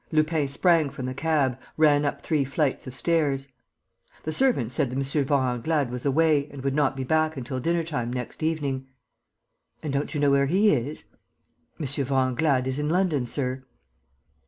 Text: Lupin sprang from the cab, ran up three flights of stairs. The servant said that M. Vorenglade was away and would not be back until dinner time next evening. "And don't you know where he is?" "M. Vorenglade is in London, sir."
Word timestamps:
Lupin 0.11 0.47
sprang 0.47 0.89
from 0.89 1.05
the 1.05 1.13
cab, 1.13 1.59
ran 1.77 2.05
up 2.05 2.21
three 2.21 2.43
flights 2.43 2.87
of 2.87 2.95
stairs. 2.95 3.49
The 4.23 4.31
servant 4.31 4.71
said 4.71 4.89
that 4.89 4.95
M. 4.97 5.03
Vorenglade 5.23 5.91
was 5.91 6.07
away 6.07 6.49
and 6.49 6.63
would 6.63 6.73
not 6.73 6.95
be 6.95 7.03
back 7.03 7.37
until 7.37 7.59
dinner 7.59 7.83
time 7.83 8.11
next 8.11 8.41
evening. 8.41 8.87
"And 9.83 9.93
don't 9.93 10.11
you 10.15 10.19
know 10.19 10.31
where 10.31 10.47
he 10.47 10.73
is?" 10.73 11.03
"M. 11.79 11.85
Vorenglade 11.85 12.65
is 12.65 12.79
in 12.79 12.89
London, 12.89 13.27
sir." 13.27 13.63